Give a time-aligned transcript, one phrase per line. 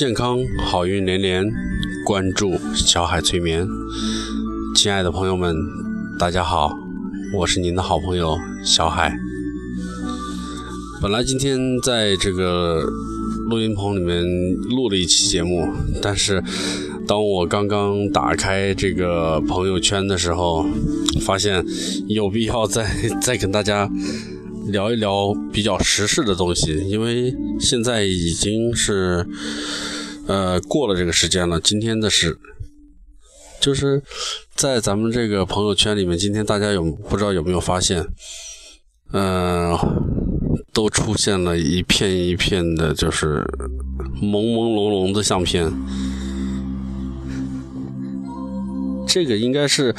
[0.00, 1.52] 健康好运连连，
[2.06, 3.68] 关注小海催眠。
[4.74, 5.54] 亲爱的朋友们，
[6.18, 6.74] 大家好，
[7.34, 9.14] 我是您的好朋友小海。
[11.02, 12.82] 本来今天在这个
[13.50, 14.24] 录音棚里面
[14.70, 15.68] 录了一期节目，
[16.00, 16.42] 但是
[17.06, 20.64] 当我刚刚打开这个朋友圈的时候，
[21.20, 21.62] 发现
[22.08, 22.90] 有必要再
[23.20, 23.86] 再跟大家。
[24.66, 29.26] 聊一聊比较时事的东西，因为现在已经是
[30.26, 31.60] 呃过了这个时间了。
[31.60, 32.38] 今天的是，
[33.60, 34.02] 就是
[34.54, 38.06] 在咱们这个朋友圈里面，今天大家有不知道有没有发现，
[39.12, 39.76] 呃，
[40.72, 43.44] 都出现了一片一片的，就是
[44.20, 45.72] 朦朦胧胧的相片。
[49.06, 49.94] 这个应该是。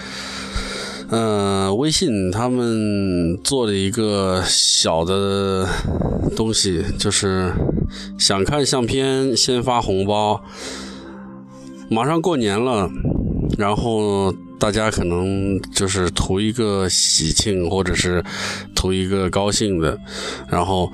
[1.13, 5.67] 嗯，微信他们做了一个小的
[6.37, 7.51] 东西，就是
[8.17, 10.41] 想看相片先发红包。
[11.89, 12.89] 马上过年了，
[13.57, 18.23] 然后大家可能就是图一个喜庆，或者是
[18.73, 19.99] 图一个高兴的，
[20.47, 20.89] 然后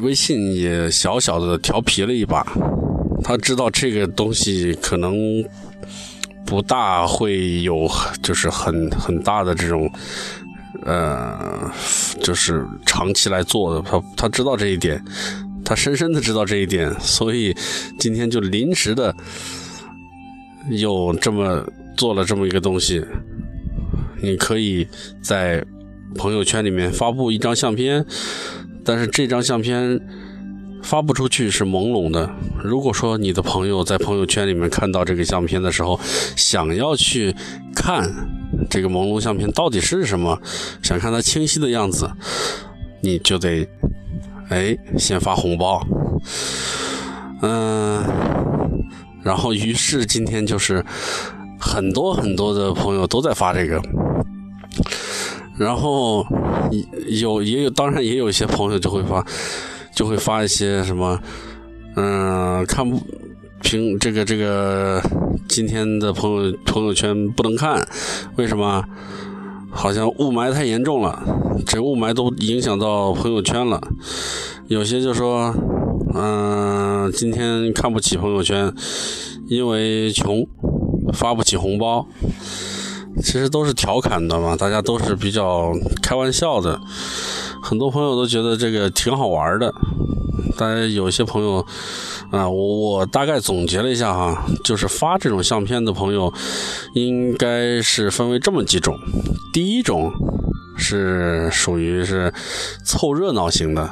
[0.00, 2.46] 微信也小小的调皮了一把，
[3.24, 5.44] 他知道这个东西可能。
[6.46, 7.90] 不大会有，
[8.22, 9.90] 就是很很大的这种，
[10.84, 11.68] 呃，
[12.22, 13.82] 就是长期来做的。
[13.82, 15.04] 他他知道这一点，
[15.64, 17.52] 他深深的知道这一点，所以
[17.98, 19.12] 今天就临时的
[20.70, 21.66] 又这么
[21.96, 23.04] 做了这么一个东西。
[24.22, 24.86] 你可以
[25.20, 25.62] 在
[26.14, 28.06] 朋友圈里面发布一张相片，
[28.84, 30.00] 但是这张相片。
[30.86, 32.30] 发不出去是朦胧的。
[32.62, 35.98] 如果说你的朋友在朋友圈里面看到这个相片的时候，
[36.36, 37.34] 想要去
[37.74, 38.08] 看
[38.70, 40.40] 这个朦胧相片到底是什么，
[40.82, 42.08] 想看它清晰的样子，
[43.00, 43.68] 你就得
[44.48, 45.84] 哎先发红包。
[47.42, 48.04] 嗯，
[49.24, 50.84] 然后于是今天就是
[51.58, 53.82] 很多很多的朋友都在发这个，
[55.58, 56.24] 然后
[57.08, 59.26] 有也有当然也有一些朋友就会发。
[59.96, 61.18] 就会发一些什么，
[61.96, 63.00] 嗯，看不
[63.62, 65.02] 平这个这个
[65.48, 67.84] 今天的朋友朋友圈不能看，
[68.36, 68.84] 为什么？
[69.70, 71.22] 好像雾霾太严重了，
[71.66, 73.78] 这雾霾都影响到朋友圈了。
[74.68, 75.54] 有些就说，
[76.14, 78.72] 嗯，今天看不起朋友圈，
[79.48, 80.46] 因为穷，
[81.12, 82.06] 发不起红包。
[83.22, 85.72] 其实都是调侃的嘛，大家都是比较
[86.02, 86.80] 开玩笑的。
[87.62, 89.72] 很多朋友都觉得这个挺好玩的，
[90.56, 91.66] 但有些朋友
[92.30, 96.32] 啊，我我大概总结了一下哈，就是发这种相片的朋友，
[96.94, 98.96] 应该是分为这么几种。
[99.52, 100.12] 第一种
[100.76, 102.32] 是属于是
[102.84, 103.90] 凑热闹型的，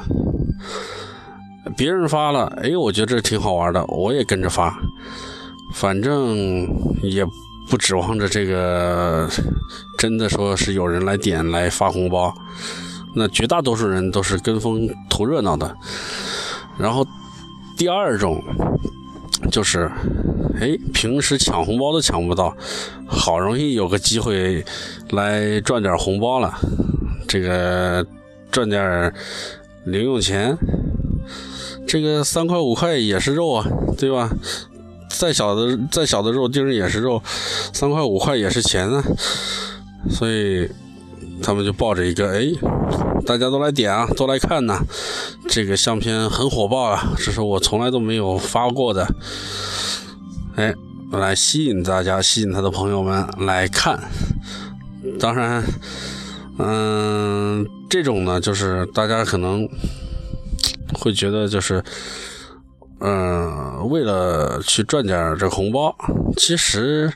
[1.75, 4.77] 别人发了，哎，我觉得这挺好玩的，我也跟着发，
[5.73, 6.67] 反正
[7.01, 7.25] 也
[7.69, 9.29] 不指望着这个
[9.97, 12.33] 真的说是有人来点来发红包。
[13.17, 15.73] 那绝大多数人都是跟风图热闹的，
[16.77, 17.07] 然后
[17.77, 18.43] 第二种
[19.49, 19.89] 就是，
[20.59, 22.53] 哎，平时抢红包都抢不到，
[23.07, 24.65] 好容易有个机会
[25.11, 26.53] 来赚点红包了，
[27.25, 28.05] 这个
[28.51, 29.13] 赚点
[29.85, 30.57] 零用钱，
[31.87, 33.65] 这个三块五块也是肉啊，
[33.97, 34.29] 对吧？
[35.17, 37.21] 再小的再小的肉丁也是肉，
[37.73, 39.03] 三块五块也是钱啊，
[40.09, 40.69] 所以。
[41.43, 42.45] 他们就抱着一个，哎，
[43.25, 44.79] 大家都来点啊，都来看呐，
[45.49, 49.05] 这个相片很火爆啊，这是我从来都没有发过的，
[50.55, 50.73] 哎，
[51.11, 53.99] 来吸引大家，吸引他的朋友们来看。
[55.19, 55.61] 当然，
[56.57, 59.67] 嗯，这种呢，就是大家可能
[60.93, 61.83] 会觉得，就是，
[62.99, 65.95] 嗯，为了去赚点这红包，
[66.37, 67.13] 其实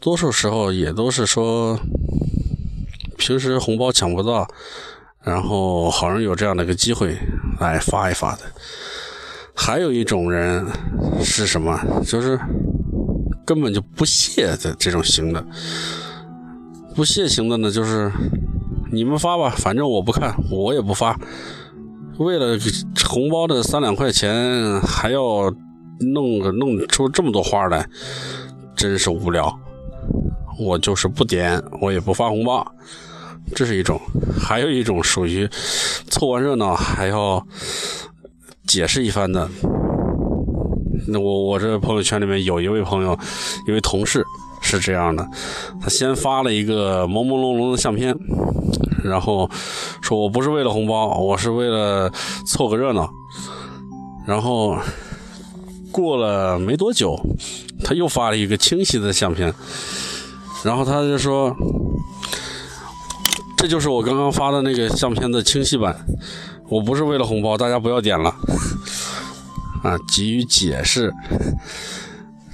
[0.00, 1.78] 多数时候也都是说。
[3.18, 4.46] 平时红包抢不到，
[5.22, 7.16] 然后好像有这样的一个机会
[7.58, 8.42] 来发一发的。
[9.54, 10.64] 还有一种人
[11.24, 11.80] 是什么？
[12.04, 12.38] 就是
[13.46, 15.42] 根本就不屑的这种型的。
[16.94, 18.12] 不屑型的呢，就是
[18.92, 21.18] 你们发吧，反正我不看，我也不发。
[22.18, 22.58] 为了
[23.04, 25.52] 红包的三两块钱，还要
[26.00, 27.86] 弄个弄出这么多花来，
[28.74, 29.54] 真是无聊。
[30.58, 32.66] 我就是不点，我也不发红包。
[33.54, 34.00] 这是一种，
[34.40, 35.48] 还有一种属于
[36.08, 37.46] 凑完热闹还要
[38.66, 39.48] 解释一番的。
[41.06, 43.16] 那我我这朋友圈里面有一位朋友，
[43.68, 44.24] 一位同事
[44.62, 45.24] 是这样的，
[45.80, 48.16] 他先发了一个朦朦胧胧的相片，
[49.08, 49.50] 然后
[50.00, 52.10] 说我不是为了红包，我是为了
[52.46, 53.08] 凑个热闹。
[54.26, 54.76] 然后
[55.92, 57.18] 过了没多久，
[57.84, 59.54] 他又发了一个清晰的相片，
[60.64, 61.54] 然后他就说
[63.56, 65.96] ：“这就是我刚刚发的那个相片的清晰版，
[66.68, 68.34] 我不是为了红包，大家不要点了。
[69.84, 71.14] ”啊，给予解释，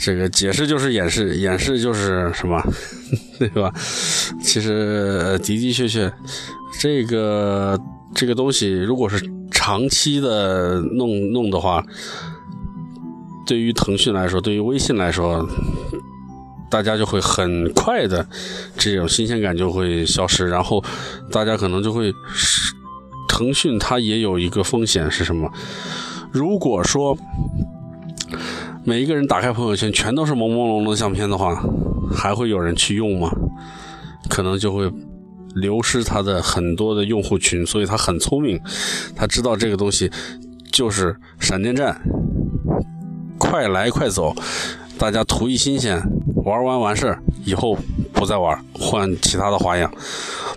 [0.05, 2.61] 这个解释就是掩饰，掩饰就是什么，
[3.39, 3.73] 对吧？
[4.43, 6.13] 其实的的确确，
[6.81, 7.79] 这个
[8.13, 9.23] 这个东西，如果是
[9.53, 11.85] 长期的弄弄的话，
[13.47, 15.49] 对于腾讯来说，对于微信来说，
[16.69, 18.27] 大家就会很快的
[18.77, 20.83] 这种新鲜感就会消失，然后
[21.31, 22.75] 大家可能就会是，
[23.29, 25.49] 腾讯它也有一个风险是什么？
[26.33, 27.17] 如果说
[28.85, 31.63] 每一个人打开朋友圈全都是朦朦胧胧的相片的话，
[32.13, 33.31] 还会有人去用吗？
[34.29, 34.91] 可能就会
[35.55, 37.65] 流失他的很多的用户群。
[37.65, 38.61] 所以他很聪明，
[39.15, 40.11] 他知道这个东西
[40.73, 42.01] 就是闪电战，
[43.39, 44.35] 快来快走，
[44.99, 46.03] 大家图一新鲜，
[46.45, 47.79] 玩完完事儿以后
[48.23, 49.93] 不再玩，换其他的花样。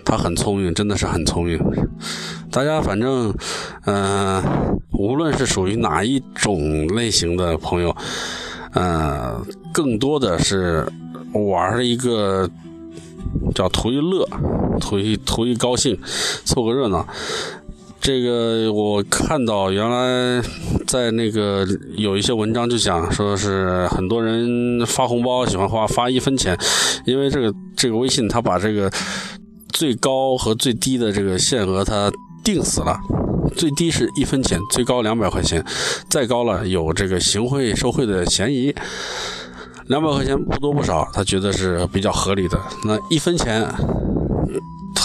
[0.04, 1.58] 他很聪明，真的是很聪明。
[2.48, 3.34] 大家反正，
[3.86, 4.40] 嗯，
[4.92, 7.92] 无论是属于哪一种类型的朋友，
[8.74, 10.88] 嗯，更多的是
[11.32, 12.48] 玩一个
[13.52, 14.24] 叫图一乐，
[14.80, 15.98] 图一图一高兴，
[16.44, 17.04] 凑个热闹。
[18.06, 20.40] 这个我看到原来
[20.86, 21.66] 在那个
[21.96, 26.56] 有一些文章就讲说是很多人发红包喜欢花发一分钱，
[27.04, 28.88] 因为这个这个微信他把这个
[29.70, 32.08] 最高和最低的这个限额它。
[32.44, 32.96] 定死了，
[33.56, 35.64] 最低是一分钱，最高两百块钱，
[36.08, 38.72] 再高了有这个行贿受贿的嫌疑。
[39.88, 42.56] 两百块钱不多不少，他觉得是比较合理的。
[42.84, 43.68] 那一分钱，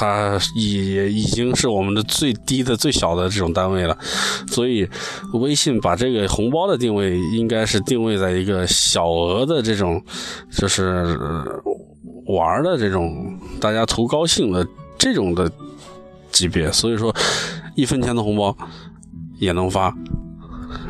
[0.01, 3.95] 它已也已经是我们的最低的、最小的这种单位了。
[4.47, 4.89] 所以，
[5.33, 10.03] 微信把这个红包的定位应该是定位在一个小额的这种，
[10.51, 11.17] 就是
[12.25, 14.67] 玩的这种，大家图高兴的
[14.97, 15.51] 这种的。
[16.31, 17.13] 级别，所以说
[17.75, 18.55] 一分钱的红包
[19.37, 19.93] 也能发，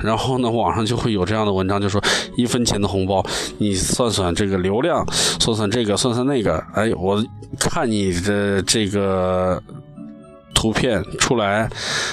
[0.01, 2.01] 然后呢，网上就会有这样的文章，就说
[2.35, 3.23] 一分钱的红包，
[3.57, 5.05] 你算算这个流量，
[5.39, 7.23] 算算这个，算算那个，哎，我
[7.59, 9.61] 看你的这个
[10.53, 11.69] 图片出来，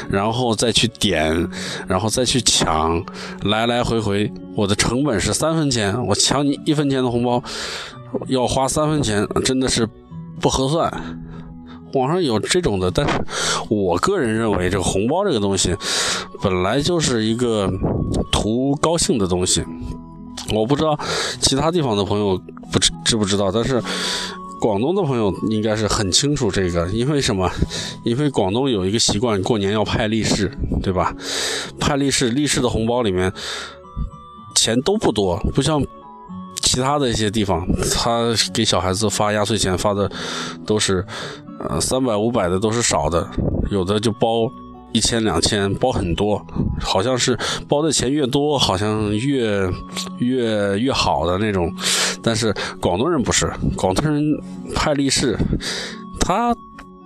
[0.09, 1.49] 然后再去点，
[1.87, 3.03] 然后再去抢，
[3.43, 7.43] 来来回回，我的成本是三分钱，我抢你一分钱的红包
[8.27, 9.89] 要花三分钱，真的是
[10.41, 10.91] 不合算。
[11.95, 13.15] 网上有这种的，但是
[13.71, 15.75] 我个人认为，这个红包这个东西
[16.43, 17.71] 本来就是一个
[18.31, 19.65] 图高兴的东西。
[20.55, 20.99] 我不知道
[21.41, 22.41] 其他地方的朋友
[22.73, 23.83] 不知知不知道，但是
[24.61, 26.87] 广东的朋友应该是很清楚这个。
[26.89, 27.51] 因为什么？
[28.05, 30.51] 因为广东有一个习惯，过年要派利是，
[30.83, 31.15] 对吧？
[31.79, 33.33] 派利是，利是的红包里面
[34.55, 35.83] 钱都不多，不像
[36.63, 40.11] 其他的一些地方，他给小孩子发压岁钱发的
[40.65, 41.05] 都是。
[41.69, 43.29] 呃，三百五百的都是少的，
[43.71, 44.51] 有的就包
[44.93, 46.45] 一千两千，包很多，
[46.81, 47.39] 好像是
[47.69, 49.69] 包的钱越多，好像越
[50.19, 51.73] 越越好的那种。
[52.23, 54.23] 但是广东人不是，广东人
[54.75, 55.37] 派利是，
[56.21, 56.55] 他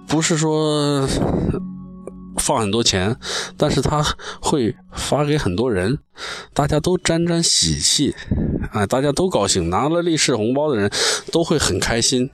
[0.06, 1.06] 不是说。
[2.38, 3.16] 放很多钱，
[3.56, 4.02] 但是他
[4.40, 5.98] 会发给很多人，
[6.54, 8.14] 大家都沾沾喜气，
[8.72, 10.90] 啊，大家都高兴，拿了利是红包的人
[11.30, 12.30] 都会很开心。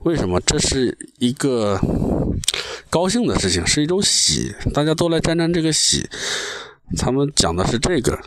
[0.00, 0.40] 为什么？
[0.40, 1.80] 这是一个
[2.90, 6.08] 高兴的事情，是一种喜，大家都来沾沾这个喜。
[6.96, 8.18] 他们讲的是这个，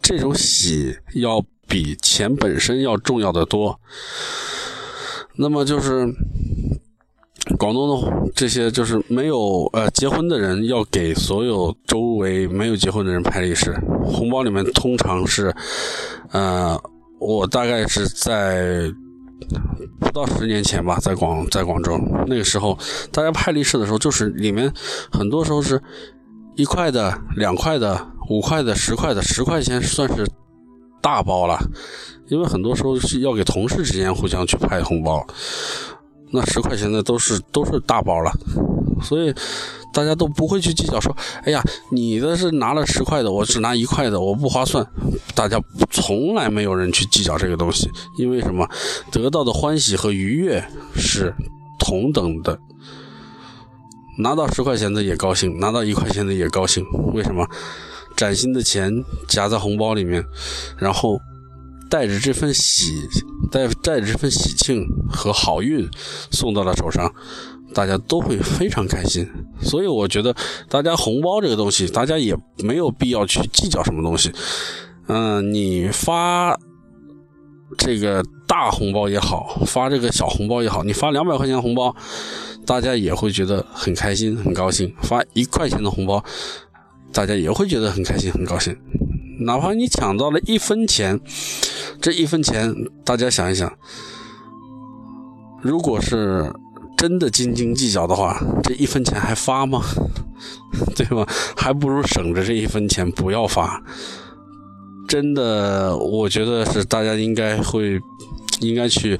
[0.00, 3.80] 这种喜要比钱本身要重要的多。
[5.36, 6.12] 那么就是。
[7.56, 13.72] 广东的这些就是没有呃结婚的人要给所有周围没有结婚的人派利是，
[14.04, 15.54] 红包里面通常是，
[16.30, 16.78] 呃，
[17.18, 18.92] 我大概是在
[19.98, 22.78] 不到十年前吧，在广在广州那个时候，
[23.10, 24.70] 大家派利是的时候，就是里面
[25.10, 25.80] 很多时候是
[26.56, 30.26] 一块的、两块的、五块的、十块的，十块钱算是
[31.00, 31.58] 大包了，
[32.28, 35.26] 因为很多时候是要给同事之间互相去派红包。
[36.30, 38.30] 那十块钱的都是都是大包了，
[39.02, 39.34] 所以
[39.92, 44.86] 大家都不会去计较说，哎呀，你的是拿了十块的，我只拿一块的，我不划算。
[45.34, 45.58] 大家
[45.90, 48.68] 从来没有人去计较这个东西，因为什么？
[49.10, 50.62] 得到的欢喜和愉悦
[50.94, 51.34] 是
[51.78, 52.58] 同等的。
[54.18, 56.84] 拿到十块钱的也高兴，拿到一块钱的也高兴。
[57.14, 57.46] 为什么？
[58.16, 58.92] 崭新的钱
[59.28, 60.22] 夹在红包里面，
[60.76, 61.18] 然后。
[61.90, 62.94] 带着这份喜，
[63.50, 65.88] 带带着这份喜庆和好运
[66.30, 67.12] 送到了手上，
[67.74, 69.26] 大家都会非常开心。
[69.60, 70.34] 所以我觉得，
[70.68, 74.32] 大家红包这个东西，大家也没有必要去计较什么东西。
[75.06, 76.58] 嗯，你发
[77.76, 81.94] 这个大红包也好，发这个小红包也好，你发两百块钱红包，
[82.66, 86.22] 大家也会觉得很开心、很高兴；发一块钱的红包，
[87.12, 88.76] 大家也会觉得很开心、很高兴。
[89.40, 91.18] 哪怕你抢到了一分钱，
[92.00, 92.74] 这一分钱，
[93.04, 93.72] 大家想一想，
[95.60, 96.52] 如果是
[96.96, 99.82] 真的斤斤计较的话，这一分钱还发吗？
[100.94, 101.26] 对吧？
[101.56, 103.82] 还不如省着这一分钱不要发。
[105.08, 107.98] 真的，我觉得是大家应该会，
[108.60, 109.18] 应该去，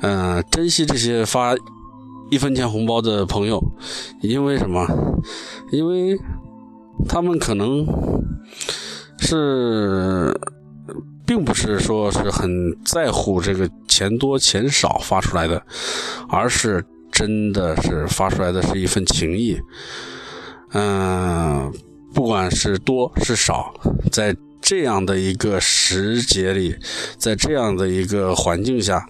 [0.00, 1.54] 嗯，珍惜这些发
[2.30, 3.62] 一分钱红包的朋友，
[4.20, 4.86] 因为什么？
[5.70, 6.18] 因为
[7.08, 7.86] 他们可能
[9.18, 10.34] 是，
[11.30, 15.62] 并不是说是很在乎这个钱多钱少发出来的，
[16.28, 19.56] 而是真的是发出来的是一份情谊。
[20.72, 21.72] 嗯，
[22.12, 23.72] 不管是多是少，
[24.10, 24.36] 在。
[24.62, 26.76] 这样的一个时节里，
[27.16, 29.04] 在这样的一个环境下，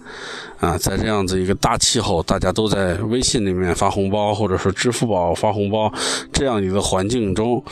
[0.61, 5.93] 啊，在这样子一个大气候，大家都在微信里面发红包，或者说支付宝发红包，
[6.33, 7.63] 这样一个环境中，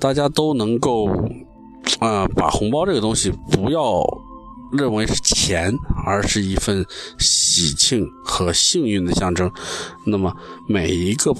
[0.00, 1.10] 大家都能够，
[2.00, 4.02] 啊，把红包这个东西不要
[4.72, 5.74] 认为是钱，
[6.06, 6.84] 而是一份
[7.18, 9.50] 喜庆和幸运的象征。
[10.06, 10.34] 那么
[10.66, 11.34] 每一个。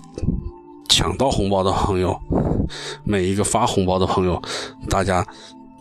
[0.90, 2.18] 抢到红包的朋友，
[3.04, 4.42] 每一个发红包的朋友，
[4.88, 5.24] 大家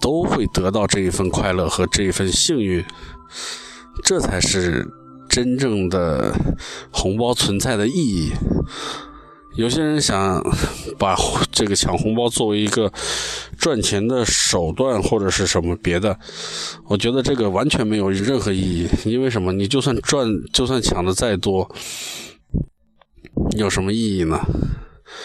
[0.01, 2.85] 都会得到这一份快乐和这一份幸运，
[4.03, 4.85] 这才是
[5.27, 6.35] 真正的
[6.91, 8.31] 红包存在的意义。
[9.57, 10.41] 有些人想
[10.99, 11.17] 把
[11.51, 12.91] 这个抢红包作为一个
[13.57, 16.17] 赚钱的手段或者是什么别的，
[16.85, 18.87] 我觉得这个完全没有任何意义。
[19.03, 19.51] 因为什么？
[19.51, 21.67] 你就算赚，就算抢的再多，
[23.57, 24.39] 有什么意义呢？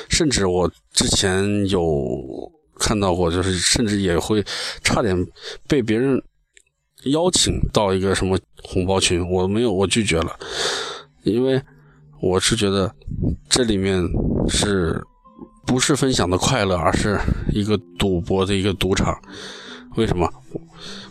[0.09, 4.43] 甚至我之前有看到过，就是甚至也会
[4.83, 5.15] 差点
[5.69, 6.23] 被别人
[7.05, 10.35] 邀请到一个什么红包群，我没有，我拒绝了，
[11.25, 11.61] 因为
[12.23, 12.89] 我是觉得
[13.49, 14.01] 这里面
[14.49, 15.03] 是
[15.67, 17.19] 不是分享的快乐，而是
[17.53, 19.21] 一个赌博的一个赌场。
[19.97, 20.33] 为什么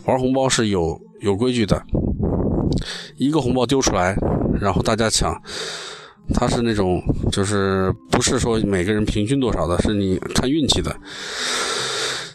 [0.06, 1.80] 玩红包是有有规矩的？
[3.18, 4.16] 一个红包丢出来，
[4.58, 5.38] 然后大家抢。
[6.32, 10.96] 它是那种，就是不是说每个人平均多少的，是你看运气的。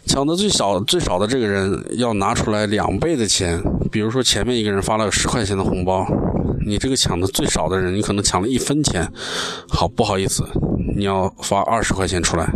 [0.06, 6.06] 抢的最少最少的这个人要拿出来两倍的钱，比如说前面一个人发了十块钱的红包，
[6.64, 9.10] 你这个抢的最少的人，你可能抢了一分钱，
[9.68, 10.44] 好不好意思，
[10.96, 12.50] 你要发二十块钱出来，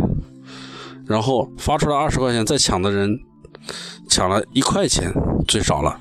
[1.05, 3.19] 然后发出来二十块钱，再抢的人
[4.09, 5.13] 抢了一块钱
[5.47, 5.99] 最少了，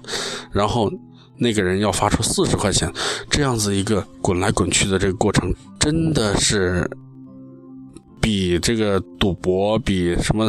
[0.50, 0.90] 然后。
[1.38, 2.92] 那个人要发出四十块钱，
[3.28, 6.88] 这样子一个滚来滚去的这个过程，真的是
[8.20, 10.48] 比这个赌博，比什么，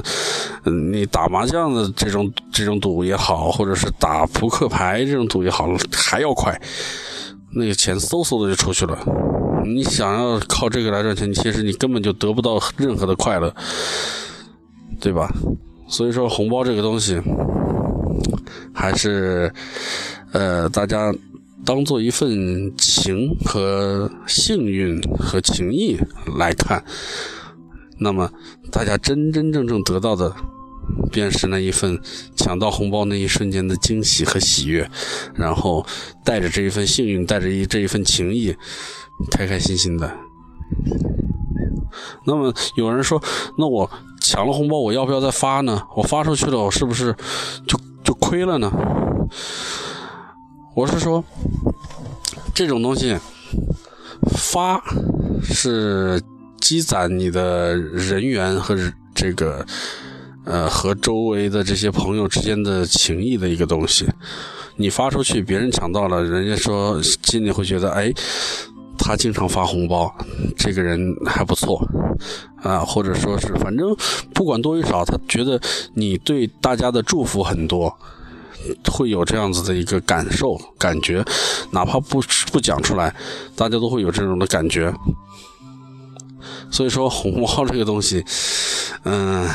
[0.91, 6.61] 你打麻将的这种这种赌也好，或者是打扑克牌这种赌也好，还要快，
[7.55, 8.97] 那个钱嗖嗖的就出去了。
[9.65, 13.53] 你想要靠这个来赚钱，其实你根本就得不到任何的快乐，
[14.99, 15.31] 对吧？
[15.87, 17.21] 所以说，红包这个东西，
[18.73, 19.51] 还是。
[20.33, 21.13] 呃，大家
[21.63, 25.95] 当做一份情和幸运和情谊
[26.39, 26.83] 来看，
[27.99, 28.27] 那么
[28.71, 30.33] 大家真真正正得到的，
[31.11, 31.99] 便是那一份
[32.35, 34.89] 抢到红包那一瞬间的惊喜和喜悦，
[35.35, 35.85] 然后
[36.23, 38.55] 带着这一份幸运，带着一这一份情谊，
[39.31, 40.11] 开开心心的。
[42.25, 43.21] 那么有人说，
[43.57, 45.81] 那我抢了红包，我要不要再发呢？
[45.95, 47.15] 我发出去了，我是不是
[47.67, 48.71] 就就亏了呢？
[50.75, 51.23] 我是说，
[52.53, 53.15] 这种东西
[54.35, 54.81] 发
[55.43, 56.19] 是
[56.59, 58.75] 积攒你的人缘和
[59.13, 59.63] 这个
[60.45, 64.07] 呃和周围的这些朋友之间的情谊的一个东西。
[64.75, 68.11] 你发出去，别人抢到了，人家说心里会觉得，哎，
[68.97, 70.13] 他经常发红包，
[70.57, 71.87] 这个人还不错
[72.61, 73.95] 啊，或者说是反正
[74.33, 75.59] 不管多与少，他觉得
[75.93, 77.95] 你对大家的祝福很多。
[78.89, 81.21] 会有这样子的一个感受、感觉，
[81.71, 83.13] 哪怕不不讲出来，
[83.57, 84.93] 大家都会有这种的感觉。
[86.71, 88.23] 所以说，红包这个东西，
[89.03, 89.47] 嗯，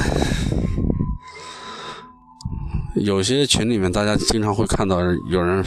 [2.96, 5.64] 有些群里面大家经常会看到有人，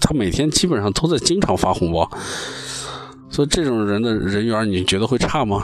[0.00, 2.10] 他每天基本上都在经常发红包，
[3.30, 5.62] 所以这种人的人缘，你觉得会差吗？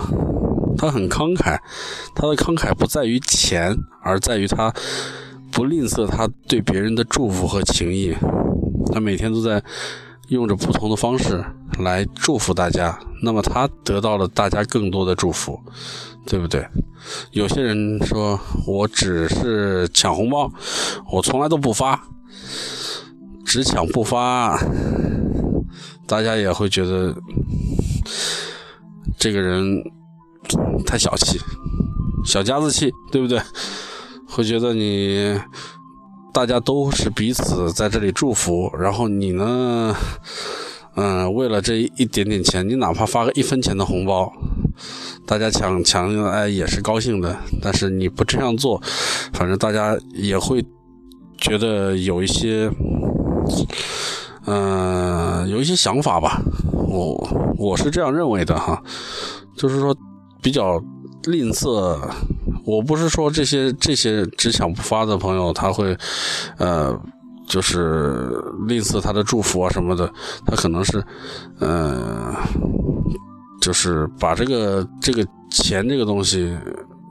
[0.77, 1.59] 他很慷慨，
[2.15, 4.73] 他的慷慨不在于钱，而在于他。
[5.53, 8.13] 不吝啬他对别人的祝福和情谊，
[8.93, 9.63] 他每天都在
[10.31, 11.45] 用着不同的方式
[11.79, 12.99] 来祝福大家。
[13.25, 15.59] 那么他得到了大家更多的祝福，
[16.27, 16.65] 对不对？
[17.33, 20.53] 有些人说我只是抢红包，
[21.11, 22.01] 我从来都不发，
[23.45, 24.59] 只抢不发，
[26.07, 27.15] 大家也会觉得
[29.19, 29.83] 这个人
[30.87, 31.41] 太小气，
[32.25, 33.41] 小家子气，对不对？
[34.27, 35.39] 会觉得你
[36.33, 39.95] 大家都是彼此在这里祝福，然后你呢？
[40.97, 44.33] 嗯，为了这一点点钱，你哪怕发个一分钱的红包，
[45.27, 47.37] 大家抢抢哎也是高兴的。
[47.61, 48.81] 但是你不这样做，
[49.33, 50.65] 反正大家也会
[51.37, 52.71] 觉得有一些，
[54.47, 56.41] 嗯，有一些想法吧。
[56.73, 58.81] 我我是这样认为的哈，
[59.57, 59.97] 就是说
[60.41, 60.81] 比较
[61.25, 61.99] 吝啬。
[62.65, 65.97] 我不是说这些这些只抢不发的朋友他会，
[66.59, 66.97] 呃。
[67.47, 70.11] 就是吝啬他的祝福啊什么的，
[70.47, 71.05] 他可能是，
[71.61, 72.35] 嗯，
[73.61, 76.57] 就是把这个这个钱这个东西，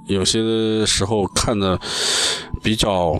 [0.07, 1.79] 有些时候看的
[2.61, 3.17] 比较，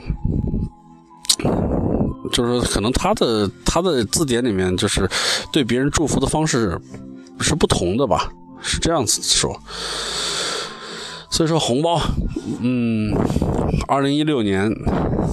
[2.32, 5.10] 就是可能他的他的字典里面就是
[5.52, 6.80] 对别人祝福的方式
[7.40, 9.58] 是不同的吧，是这样子说。
[11.34, 12.00] 所以说红包，
[12.62, 13.12] 嗯，
[13.88, 14.72] 二零一六年，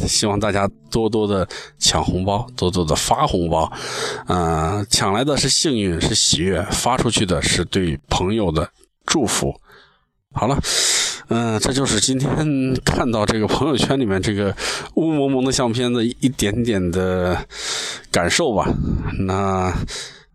[0.08, 1.46] 希望大家多多的
[1.78, 3.70] 抢红包，多多的发红包，
[4.26, 8.66] 嗯，抢来的是幸运，是喜悦，发出去的是对朋友的
[9.04, 9.54] 祝福。
[10.32, 10.58] 好了，
[11.28, 14.56] 嗯，这就是今天看到这个朋友圈里面这个
[14.94, 17.36] 雾蒙蒙的相片的一点点的
[18.10, 18.66] 感受吧。
[19.18, 19.70] 那。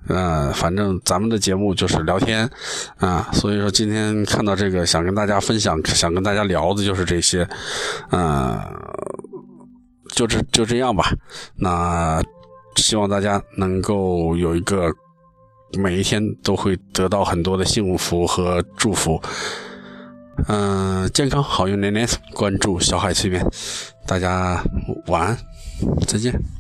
[0.08, 2.50] 嗯，反正咱们的节目就是聊天，
[2.98, 7.48] 啊，所以说今天看到这个，想跟大家分享，想跟大家聊的就是这些，
[8.12, 8.60] 嗯，
[10.14, 11.12] 就这就这样吧。
[11.56, 12.22] 那
[12.76, 14.92] 希望大家能够有一个
[15.80, 19.20] 每一天都会得到很多的幸福和祝福，
[20.48, 23.44] 嗯，健康好运连连，关注小海催眠，
[24.06, 24.64] 大家
[25.08, 25.38] 晚安，
[26.08, 26.55] 再见。